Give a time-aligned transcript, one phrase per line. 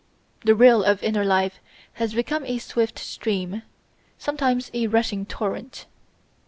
[0.45, 1.59] The rill of inner life
[1.93, 3.61] has become a swift stream,
[4.17, 5.85] sometimes a rushing torrent.